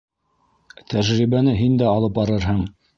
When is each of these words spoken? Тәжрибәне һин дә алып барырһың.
Тәжрибәне 0.95 1.57
һин 1.63 1.79
дә 1.85 1.95
алып 1.95 2.21
барырһың. 2.21 2.69